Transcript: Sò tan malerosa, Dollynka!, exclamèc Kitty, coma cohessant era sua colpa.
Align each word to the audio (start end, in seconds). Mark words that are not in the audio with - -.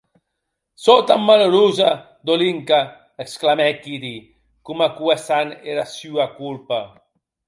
Sò 0.83 0.95
tan 1.07 1.21
malerosa, 1.27 1.89
Dollynka!, 2.25 2.79
exclamèc 3.23 3.75
Kitty, 3.83 4.17
coma 4.65 4.87
cohessant 4.97 5.51
era 5.71 5.85
sua 5.97 6.25
colpa. 6.39 6.79